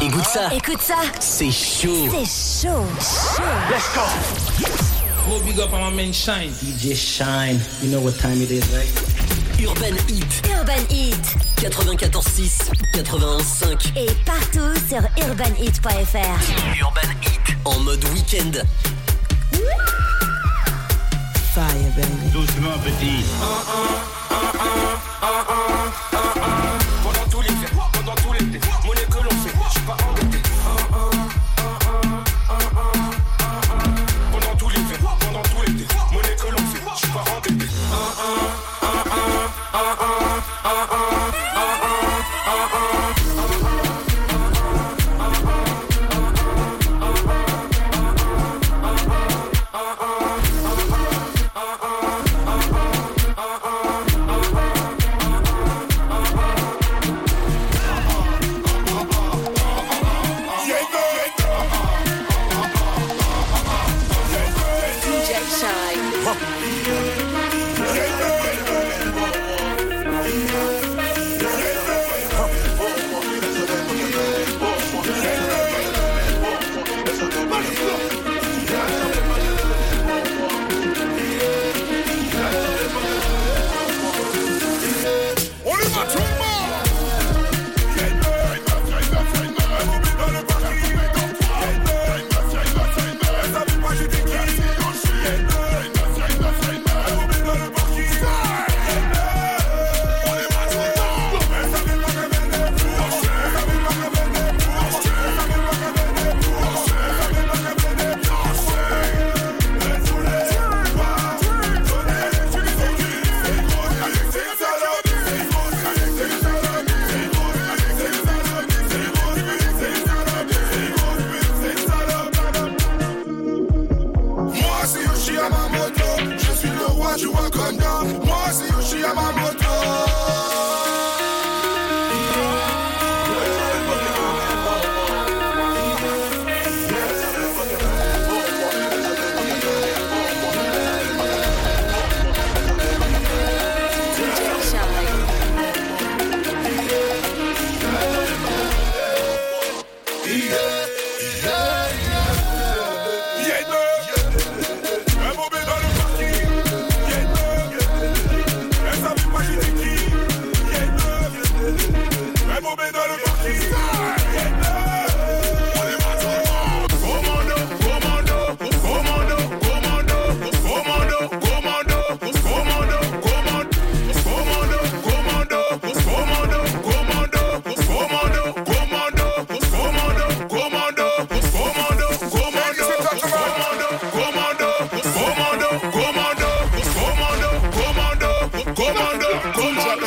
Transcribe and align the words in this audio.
Écoute 0.00 0.24
ça. 0.24 0.48
Écoute 0.54 0.80
ça. 0.80 0.94
C'est 1.20 1.50
chaud. 1.50 2.08
C'est 2.10 2.66
chaud. 2.66 2.86
Chaud. 2.98 3.42
Let's 3.70 3.94
go. 3.94 4.00
Go 5.28 5.40
big 5.44 5.60
up 5.60 5.74
on 5.74 5.90
my 5.90 5.94
man 5.94 6.12
Shine. 6.12 6.50
DJ 6.50 6.94
Shine. 6.94 7.60
You 7.82 7.90
know 7.90 8.00
what 8.00 8.18
time 8.18 8.40
it 8.40 8.50
is, 8.50 8.64
right? 8.72 8.88
Urban 9.60 9.96
Heat. 10.08 10.42
Urban 10.58 10.86
Heat. 10.88 11.36
94.6, 11.58 12.70
91.5. 12.94 13.92
Et 13.96 14.08
partout 14.24 14.72
sur 14.88 15.02
urbanheat.fr. 15.28 16.38
Urban 16.80 17.10
Heat. 17.20 17.56
En 17.66 17.78
mode 17.80 18.04
week-end. 18.14 18.52
Fire, 21.54 21.66
baby. 21.94 22.30
Doucement, 22.32 22.78
petit. 22.82 23.24
Pendant 25.20 25.63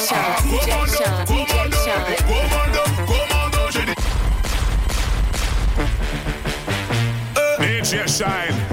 Sean, 0.07 0.47
Shine. 8.17 8.66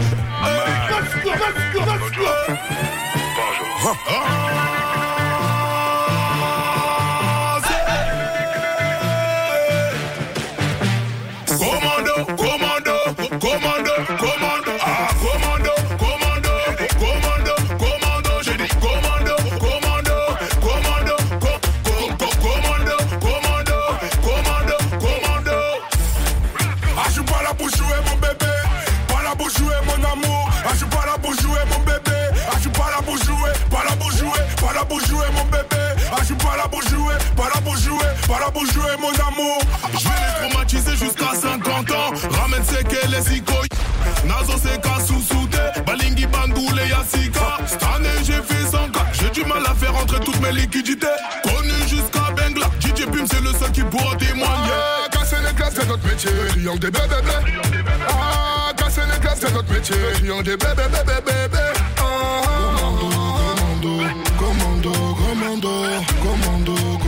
Pas 38.27 38.41
là 38.41 38.51
pour 38.53 38.65
jouer 38.67 38.97
mon 39.01 39.11
amour. 39.29 39.59
Je 39.93 40.05
vais 40.05 40.15
les 40.21 40.49
traumatiser 40.49 40.97
jusqu'à 40.97 41.35
50 41.35 41.91
ans. 41.91 42.11
Ramène 42.41 42.63
c'est 42.65 42.87
que 42.87 43.07
les 43.11 43.37
icônes. 43.37 43.69
Nazo 44.25 44.59
c'est 44.63 44.81
qu'à 44.81 45.01
sous-souté. 45.05 45.59
Balingi 45.87 46.27
Bandoule 46.27 46.81
Yassika. 46.89 47.59
Cette 47.67 47.83
année 47.83 48.09
j'ai 48.25 48.43
fait 48.43 48.67
100 48.71 48.91
cas. 48.93 49.07
J'ai 49.13 49.31
du 49.31 49.45
mal 49.47 49.63
à 49.67 49.75
faire 49.75 49.95
entrer 49.97 50.21
toutes 50.21 50.41
mes 50.41 50.53
liquidités. 50.53 51.07
Connu 51.43 51.73
jusqu'à 51.89 52.31
Bengla. 52.37 52.67
DJ 52.81 53.07
Pim 53.07 53.27
c'est 53.31 53.43
le 53.43 53.53
seul 53.59 53.71
qui 53.73 53.83
pourra 53.83 54.17
témoigner. 54.17 54.45
Ah, 54.47 55.09
casser 55.11 55.37
les 55.47 55.55
glaces, 55.55 55.75
c'est 55.77 55.87
notre 55.89 56.07
métier. 56.07 56.31
Triangle 56.49 56.79
des 56.79 56.91
bébés. 56.91 57.07
Ah, 58.09 58.73
casser 58.77 59.03
les 59.13 59.21
glaces, 59.21 59.39
c'est 59.41 59.53
notre 59.53 59.73
métier. 59.73 59.97
Triangle 60.15 60.45
des 60.45 60.57
bébés. 60.57 60.83
Ah, 61.99 62.03
commando, 62.79 63.11
commando, 64.39 64.93
commando, 65.15 65.17
commando, 65.23 65.89
commando, 66.23 67.04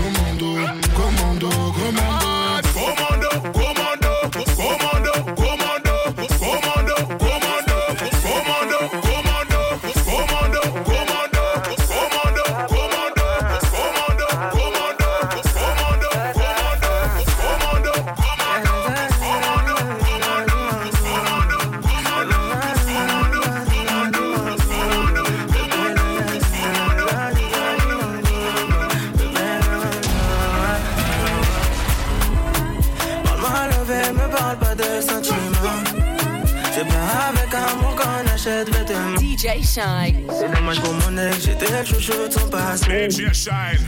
Shine. 39.77 40.27
C'est 40.31 40.51
dommage 40.55 40.81
pour 40.81 40.95
mon 40.95 41.19
ex, 41.19 41.45
j'étais 41.45 41.71
le 41.71 41.85
chouchou 41.85 42.27
de 42.27 42.33
son 42.33 42.49
passé. 42.49 43.11
DJ 43.11 43.31
Shine. 43.35 43.85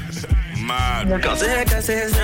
Mad. 0.59 1.19
Quand 1.23 1.35
c'est 1.35 1.65
cassé, 1.65 2.09
c'est 2.09 2.21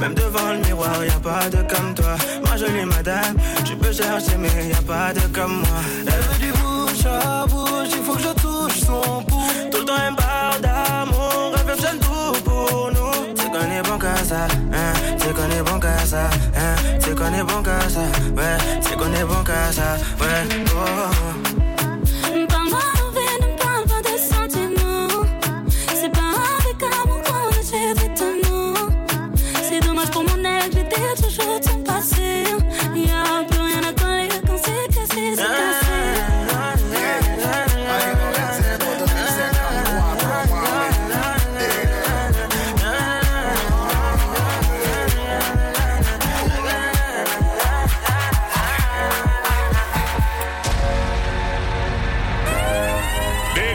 même 0.00 0.14
devant 0.14 0.52
le 0.52 0.58
miroir, 0.66 1.04
y 1.04 1.08
a 1.08 1.20
pas 1.20 1.48
de 1.50 1.58
comme 1.72 1.94
toi. 1.94 2.16
Ma 2.44 2.56
jolie 2.56 2.86
madame, 2.86 3.36
tu 3.64 3.76
peux 3.76 3.92
chercher, 3.92 4.36
mais 4.38 4.68
y 4.68 4.72
a 4.72 4.82
pas 4.82 5.12
de 5.12 5.20
comme 5.34 5.58
moi. 5.58 5.80
Elle 6.06 6.22
veut 6.28 6.38
du 6.38 6.52
bouche 6.52 7.04
à 7.06 7.46
bouche, 7.46 7.90
il 7.92 8.02
faut 8.02 8.14
que 8.14 8.22
je 8.22 8.32
touche 8.42 8.80
son 8.80 9.22
pouls. 9.24 9.52
Tout 9.70 9.80
le 9.80 9.84
temps 9.84 10.00
elle 10.08 10.16
parle 10.16 10.60
d'amour, 10.62 11.52
elle 11.58 11.66
veut 11.70 11.98
tout 12.00 12.42
pour 12.44 12.90
nous. 12.94 13.12
C'est 13.36 13.50
qu'on 13.50 13.70
est 13.70 13.82
bon 13.82 13.98
qu'à 13.98 14.16
ça, 14.24 14.48
hein, 14.72 14.92
c'est 15.18 15.34
qu'on 15.34 15.50
est 15.50 15.62
bon 15.62 15.78
qu'à 15.78 15.98
ça, 16.06 16.24
hein, 16.56 16.74
c'est 16.98 17.14
qu'on 17.14 17.32
est 17.34 17.44
bon 17.44 17.62
qu'à 17.62 17.80
ça, 17.88 18.04
ouais, 18.36 18.56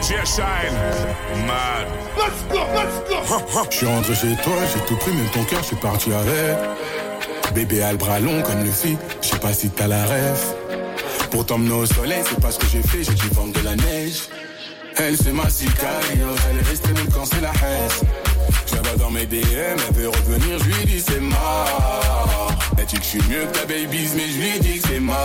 DJ 0.06 0.24
Shine. 0.24 0.78
Mad. 1.48 1.88
Je 3.72 3.76
suis 3.76 3.88
rentré 3.88 4.14
chez 4.14 4.36
toi, 4.44 4.54
j'ai 4.72 4.80
tout 4.82 4.96
pris, 4.98 5.12
même 5.12 5.30
ton 5.32 5.44
cœur, 5.46 5.62
je 5.62 5.66
suis 5.66 5.76
parti 5.78 6.14
avec. 6.14 6.58
Bébé 7.56 7.82
a 7.82 7.92
le 7.92 7.98
bras 7.98 8.20
long 8.20 8.44
comme 8.44 8.64
le 8.64 8.70
fit, 8.70 8.98
je 9.22 9.30
sais 9.30 9.40
pas 9.40 9.52
si 9.52 9.72
t'as 9.72 9.88
la 9.88 10.06
rêve. 10.06 10.44
Pour 11.32 11.48
t'emmener 11.48 11.74
au 11.74 11.88
soleil, 11.88 12.22
c'est 12.24 12.40
pas 12.40 12.52
ce 12.52 12.60
que 12.60 12.68
j'ai 12.68 12.84
fait, 12.84 13.04
j'ai 13.04 13.16
dû 13.16 13.30
vendre 13.30 13.54
de 13.54 13.66
la 13.66 13.76
neige. 13.76 14.30
Elle, 14.98 15.18
c'est 15.18 15.32
ma 15.32 15.50
sicario, 15.50 16.28
elle 16.52 16.60
est 16.60 16.70
restée 16.70 16.94
même 16.94 17.10
quand 17.12 17.26
c'est 17.26 17.42
la 17.42 17.50
haine. 17.50 18.08
Je 18.68 18.76
la 18.76 18.82
vois 18.84 18.98
dans 18.98 19.10
mes 19.10 19.26
DM, 19.26 19.42
elle 19.42 19.96
veut 19.96 20.10
revenir, 20.10 20.60
je 20.60 20.66
lui 20.66 20.86
dis 20.86 21.02
c'est 21.02 21.20
mort. 21.20 22.52
Elle 22.78 22.86
dit 22.86 22.96
que 22.98 23.04
je 23.04 23.08
suis 23.08 23.24
mieux 23.28 23.46
que 23.46 23.58
ta 23.58 23.66
babies, 23.66 24.10
mais 24.16 24.28
je 24.30 24.38
lui 24.40 24.60
dis 24.60 24.80
que 24.80 24.88
c'est 24.88 25.00
mort. 25.00 25.16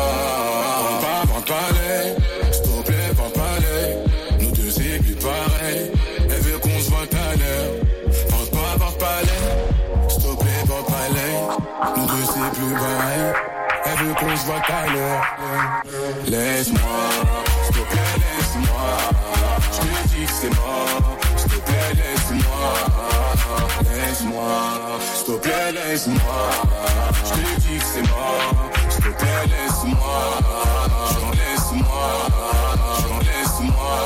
Pas, 1.03 1.27
pas 1.27 2.50
Elle 6.31 6.41
veut 6.41 6.59
qu'on 6.59 6.79
se 6.81 6.91
voit 6.91 7.01
à 7.01 7.37
l'heure. 7.37 7.73
Vends 8.29 8.49
pas, 8.53 8.93
pas 8.99 9.21
l'œil, 9.23 10.09
s'il 10.09 10.23
te 10.23 10.33
plaît, 10.37 10.65
pas 10.69 11.09
l'œil. 11.15 11.39
Nous 11.97 12.07
deux, 12.07 12.25
c'est 12.27 12.51
plus 12.59 12.75
pareil. 12.75 13.27
Elle 13.85 13.99
veut 14.05 14.15
qu'on 14.15 14.37
se 14.37 14.45
voit 14.47 14.63
à 14.69 14.87
l'heure. 14.93 15.23
Laisse-moi, 16.27 17.03
s'il 17.65 17.75
te 17.75 17.81
plaît, 17.89 18.15
laisse-moi. 18.23 18.91
Je 19.73 19.79
te 19.79 19.85
dis 20.09 20.25
que 20.27 20.33
c'est 20.41 20.55
mort. 20.55 21.17
S'il 21.37 21.49
te 21.51 21.57
plaît, 21.57 21.93
laisse-moi. 21.95 22.69
Laisse-moi, 23.95 24.53
s'il 25.15 25.27
te 25.27 25.39
plaît, 25.41 25.73
laisse-moi. 25.73 26.43
Je 27.25 27.31
te 27.31 27.61
dis 27.61 27.79
que 27.79 27.85
c'est 27.95 28.03
mort. 28.03 28.55
S'il 28.89 29.05
te 29.05 29.11
plaît, 29.11 29.45
laisse-moi. 29.47 30.21
J'en 31.13 31.31
laisse-moi. 31.31 32.09
J'en 33.03 33.19
laisse-moi. 33.19 33.97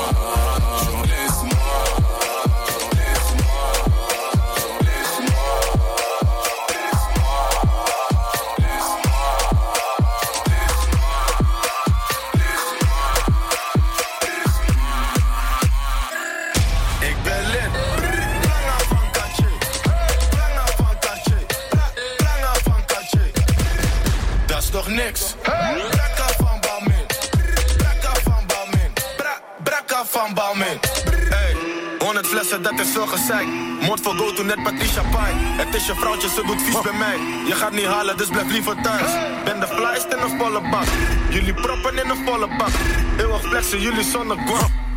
Gezeik. 33.17 33.47
Voor 33.81 34.15
go 34.15 34.33
to 34.33 34.43
net 34.43 34.63
Patricia 34.63 35.03
Pai. 35.11 35.33
Het 35.35 35.75
is 35.75 35.85
je 35.85 35.95
vrouwtje, 35.95 36.29
ze 36.29 36.43
doet 36.45 36.61
vies 36.61 36.81
bij 36.81 36.93
mij. 36.93 37.17
Je 37.47 37.55
gaat 37.55 37.71
niet 37.71 37.85
halen, 37.85 38.17
dus 38.17 38.27
blijf 38.27 38.51
liever 38.51 38.75
thuis. 38.81 39.11
Ben 39.43 39.59
de 39.59 39.67
flyest 39.67 40.05
in 40.13 40.19
een 40.19 40.37
volle 40.39 40.61
bak. 40.69 40.87
Jullie 41.29 41.53
proppen 41.53 41.97
in 42.03 42.09
een 42.09 42.25
volle 42.25 42.47
bak. 42.57 42.73
Eeuwig 43.17 43.41
flexen, 43.41 43.79
jullie 43.79 44.03
zonder. 44.03 44.37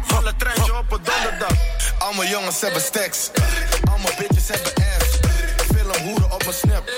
Volle 0.03 0.33
treintje 0.37 0.79
op 0.79 0.93
een 0.93 1.01
donderdag. 1.03 1.57
Allemaal 1.99 2.25
jongens 2.25 2.61
hebben 2.61 2.83
stacks. 2.83 3.31
Allemaal 3.91 4.13
bitches 4.19 4.49
hebben 4.49 4.73
ass. 4.75 5.09
Film 5.75 6.07
hoeren 6.07 6.33
op 6.33 6.43
mijn 6.45 6.57
snap. 6.57 6.91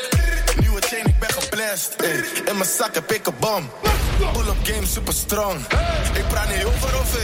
Nieuwe 0.61 0.81
chain, 0.81 1.07
ik 1.07 1.19
ben 1.19 1.33
geblest. 1.33 1.95
Ey. 1.95 2.25
In 2.51 2.57
mijn 2.57 2.71
zak 2.79 2.95
heb 2.95 3.13
ik 3.13 3.27
een 3.27 3.35
bom. 3.41 3.71
Pull-up 4.33 4.61
game 4.63 4.87
super 4.87 5.15
strong. 5.15 5.59
Ik 6.13 6.27
praat 6.29 6.49
niet 6.55 6.65
over 6.65 6.99
of. 7.01 7.15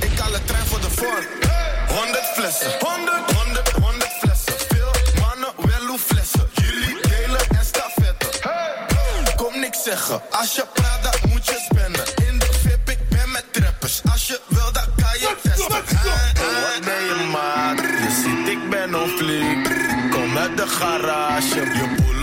Ik 0.00 0.18
haal 0.18 0.34
een 0.34 0.44
trein 0.44 0.66
voor 0.66 0.80
de 0.80 0.90
vorm. 0.90 1.57
100 1.88 2.24
flessen. 2.34 2.70
100, 2.78 3.32
100, 3.32 3.70
100 3.70 4.12
flessen. 4.20 4.52
Veel 4.68 4.92
mannen, 5.20 5.52
wel 5.56 5.86
hoe 5.88 5.98
flessen. 5.98 6.48
Jullie 6.54 6.96
delen 7.08 7.40
en 7.58 7.64
stafetten. 7.64 8.28
Kom 9.36 9.60
niks 9.60 9.82
zeggen. 9.82 10.20
Als 10.30 10.54
je 10.54 10.64
praat, 10.74 11.02
dan 11.02 11.30
moet 11.30 11.46
je 11.46 11.66
spannen. 11.70 12.28
In 12.28 12.38
de 12.38 12.48
VIP, 12.62 12.88
ik 12.90 13.08
ben 13.08 13.30
met 13.30 13.44
trappers. 13.52 14.00
Als 14.12 14.26
je 14.26 14.40
wil, 14.48 14.72
dan 14.72 14.84
kan 14.96 15.18
je 15.20 15.36
testen. 15.42 15.72
Hey, 15.72 16.32
Wat 16.34 16.84
ben 16.84 17.04
je 17.04 17.28
maat? 17.32 17.78
Je 17.78 18.10
ziet, 18.22 18.48
ik 18.48 18.70
ben 18.70 18.94
on 19.02 19.08
fleek. 19.08 19.62
Kom 20.10 20.38
uit 20.38 20.56
de 20.56 20.66
garage. 20.66 21.56
Je 21.56 21.94
pull-up 21.96 22.17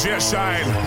Passagierschein. 0.00 0.79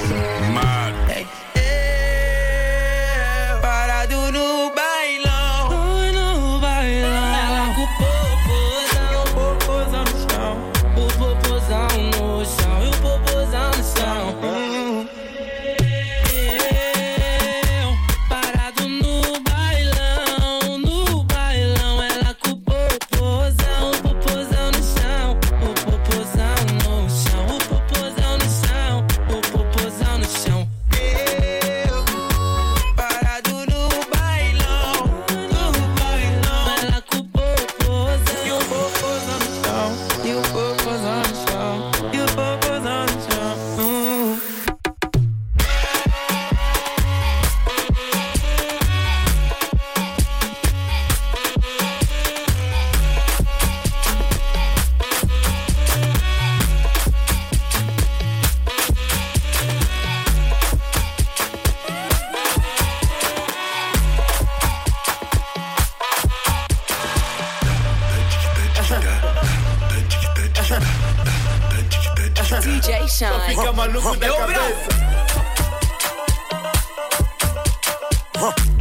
허. 78.43 78.72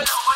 But 0.00 0.29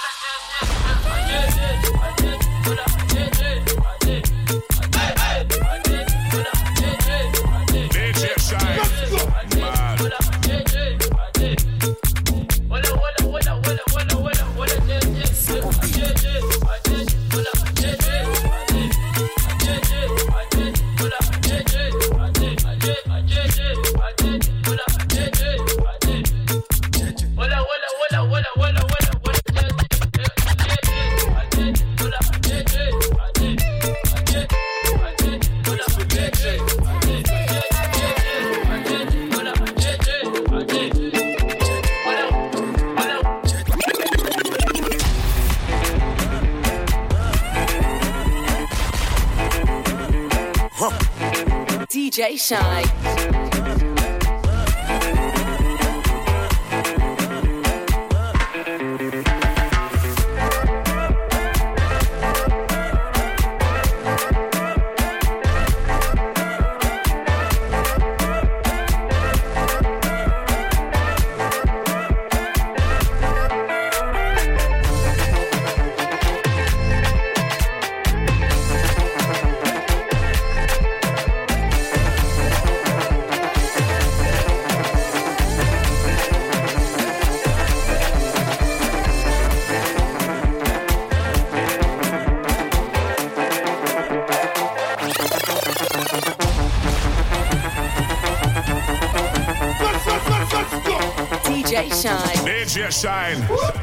DJ 52.25 52.39
Shine. 52.39 53.04
shine. 102.95 103.41
Woo! 103.49 103.74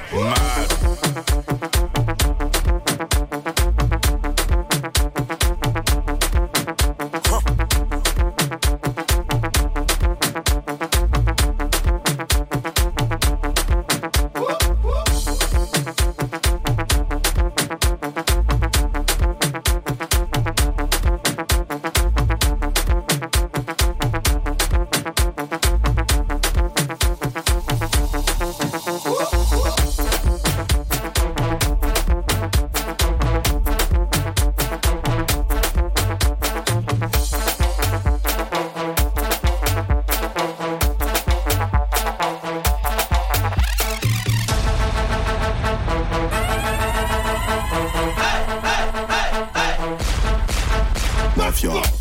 Mafia. 51.67 52.00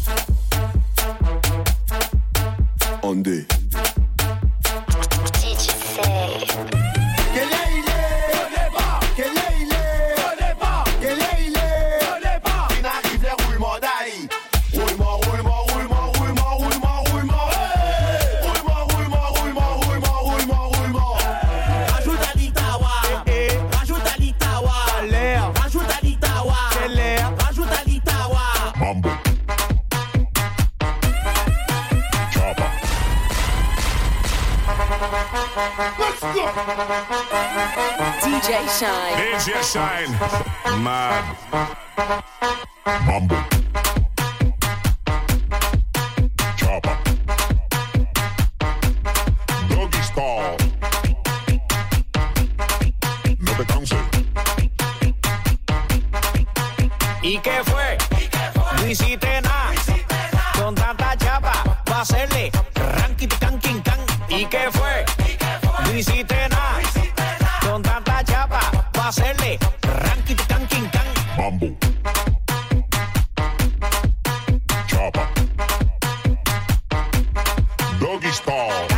DJ 37.50 38.62
Shine. 38.78 39.16
DJ 39.18 39.60
Shine. 39.64 40.12
Mad. 40.84 41.24
Mambo. 43.04 43.36
Chopper. 46.56 46.96
Doggy 49.68 50.02
style. 50.02 50.56
No 53.40 53.52
te 53.56 53.64
canses. 53.66 53.98
¿Y 57.22 57.38
qué 57.38 57.64
fue? 57.64 57.98
No 58.76 58.86
hiciste 58.86 59.40
nada. 59.42 59.72
Con 60.56 60.74
tanta 60.76 61.16
chapa, 61.16 61.64
va 61.90 61.96
a 61.96 62.00
hacerle 62.02 62.52
ranking 62.94 63.28
can 63.40 63.58
king 63.58 63.82
can. 63.82 63.98
¿Y 64.28 64.46
qué 64.46 64.70
fue? 64.70 65.04
No 65.84 65.98
hiciste 65.98 66.48
nada. 66.48 66.49
Baseball. 78.30 78.89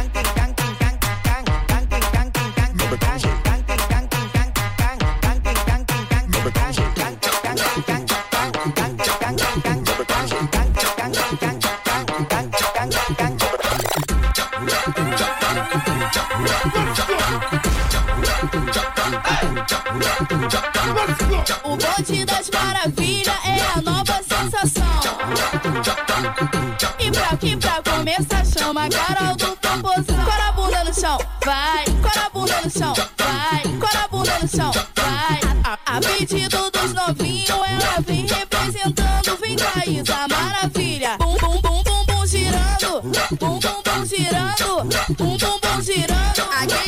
Chama 29.12 29.33
a 29.33 29.37
Carol 29.37 29.37
do 29.37 29.57
Popozão. 29.57 30.25
Cora 30.25 30.49
a 30.49 30.52
bunda 30.52 30.85
no 30.85 30.95
chão, 30.95 31.19
vai. 31.45 31.85
Cora 32.02 32.26
a 32.26 32.31
bunda 32.31 32.61
no 32.62 32.71
chão, 32.71 32.95
vai. 33.19 33.78
Cora 33.78 34.04
a 34.04 34.09
bunda 34.09 34.38
no 34.38 34.49
chão, 34.49 34.73
vai. 34.97 35.40
A, 35.64 35.97
a 35.97 36.00
pedido 36.00 36.71
dos 36.71 36.92
novinhos, 36.92 37.50
ela 37.50 38.00
vem 38.00 38.26
representando. 38.26 39.37
Vem 39.40 39.57
cá, 39.57 39.83
Isa 39.87 40.28
Maravilha. 40.28 41.16
Bum, 41.19 41.37
bum, 41.37 41.61
bum, 41.61 41.83
bum, 41.83 42.04
bum, 42.07 42.26
girando. 42.26 43.02
Bum, 43.38 43.59
bum, 43.59 43.83
bum, 43.85 44.07
girando. 44.07 44.85
Bum, 45.16 45.37
bum, 45.37 45.61
bum, 45.61 45.83
girando. 45.83 46.22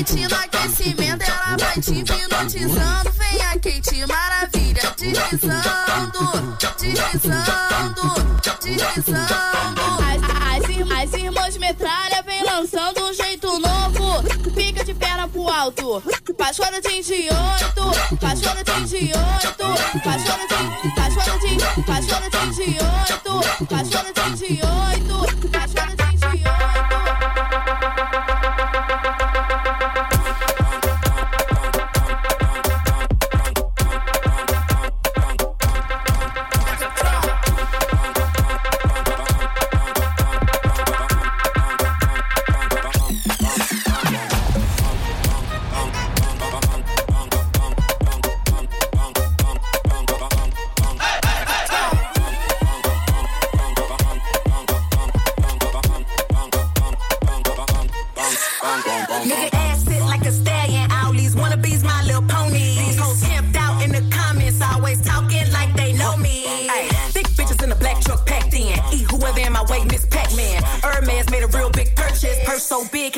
Kate 0.04 0.28
no 0.28 0.36
aquecimento, 0.36 1.24
ela 1.24 1.56
vai 1.58 1.80
te 1.80 1.92
hipnotizando. 1.92 3.10
Vem 3.12 3.40
a 3.40 3.52
Kate 3.52 4.06
Maravilha, 4.06 4.94
deslizando. 4.98 6.58
Deslizando. 6.78 8.04
Deslizando. 8.60 9.80
As, 10.04 10.20
as, 10.52 11.04
as 11.04 11.12
irmãs 11.14 11.56
metralha 11.56 12.22
vem 12.22 12.44
lançando 12.44 13.02
um 13.02 13.14
jeito 13.14 13.58
novo. 13.58 14.22
Fica 14.54 14.84
de 14.84 14.92
perna 14.92 15.26
pro 15.26 15.48
alto. 15.48 16.02
Paixona 16.36 16.82
de 16.82 16.88
28. 16.88 17.34
Paixona 18.20 18.62
de 18.62 18.72
28. 18.72 19.56
Paixona 20.04 20.46
de. 20.46 20.94
Paixona 20.94 21.38
de. 21.38 21.82
Paixona 21.82 22.28
de 22.28 22.36
28. 22.36 23.66
Paixona 23.70 24.12
de 24.12 24.20
28. 24.20 25.48
Paixona 25.50 25.96
de 25.96 26.03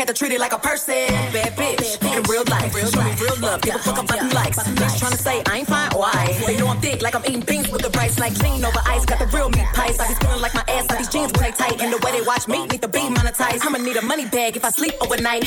had 0.07 0.15
to 0.15 0.19
treat 0.25 0.33
it 0.33 0.41
like 0.41 0.53
a 0.53 0.59
person. 0.59 1.09
Bad 1.33 1.57
bitch, 1.57 1.99
in 1.99 2.23
real 2.31 2.45
life. 2.49 2.71
Show 2.73 3.03
me 3.03 3.13
real 3.21 3.37
love, 3.41 3.61
give 3.63 3.75
a 3.75 3.79
fuck 3.79 3.99
about 3.99 4.19
them 4.19 4.31
likes. 4.31 4.59
Bitch 4.59 5.11
to 5.11 5.17
say 5.17 5.43
I 5.47 5.59
ain't 5.59 5.69
fine, 5.69 5.91
why? 5.93 6.39
They 6.47 6.57
know 6.57 6.69
I'm 6.69 6.81
thick, 6.81 7.03
like 7.03 7.15
I'm 7.15 7.25
eating 7.27 7.41
beans 7.41 7.71
with 7.71 7.83
the 7.83 7.91
rice. 7.91 8.19
Like 8.19 8.37
lean 8.39 8.65
over 8.65 8.81
ice, 8.87 9.05
got 9.05 9.19
the 9.19 9.27
real 9.37 9.51
meat 9.51 9.67
pies. 9.75 9.99
I 9.99 10.09
be 10.09 10.15
feeling 10.15 10.41
like 10.41 10.55
my 10.55 10.65
ass, 10.69 10.89
like 10.89 10.99
these 10.99 11.09
jeans 11.09 11.33
play 11.33 11.51
tight. 11.51 11.81
And 11.81 11.93
the 11.93 11.99
way 12.05 12.13
they 12.13 12.25
watch 12.25 12.47
me, 12.47 12.67
need 12.67 12.83
to 12.83 12.89
be 12.89 13.01
monetized. 13.01 13.67
I'ma 13.67 13.79
need 13.79 13.97
a 13.97 14.03
money 14.03 14.27
bag 14.27 14.57
if 14.57 14.65
I 14.65 14.71
sleep 14.71 14.95
overnight. 15.01 15.43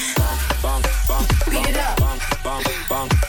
Beat 1.50 1.70
it 1.70 1.78
up. 1.78 1.98
Beat 2.02 2.68
it 2.76 2.92
up. 2.92 3.29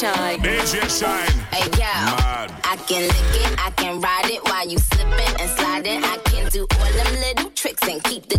Shine. 0.00 0.38
DJ 0.38 0.88
Shine. 0.88 1.28
Hey 1.52 1.68
yo, 1.72 1.84
Mad. 1.84 2.50
I 2.64 2.76
can 2.88 3.02
lick 3.02 3.52
it, 3.52 3.66
I 3.66 3.70
can 3.72 4.00
ride 4.00 4.30
it 4.30 4.42
while 4.44 4.66
you 4.66 4.78
slipping 4.78 5.40
and 5.40 5.50
sliding. 5.50 6.02
I 6.02 6.16
can 6.24 6.48
do 6.48 6.66
all 6.78 6.92
them 6.94 7.20
little 7.20 7.50
tricks 7.50 7.86
and 7.86 8.02
keep 8.04 8.26
the 8.30 8.38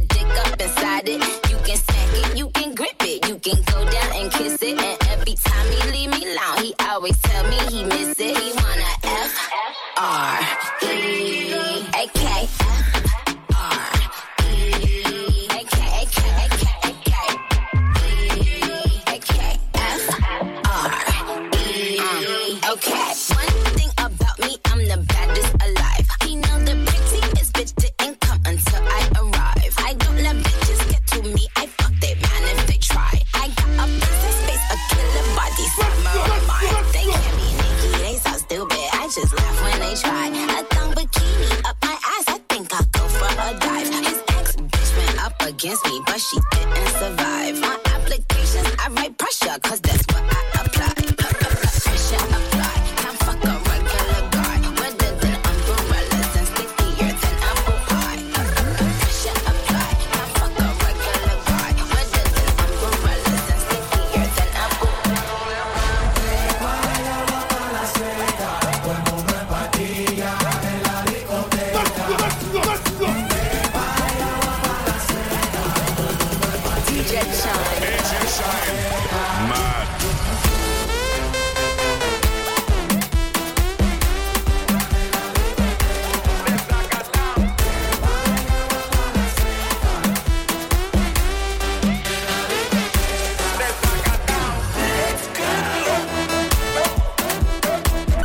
cat. 22.82 23.21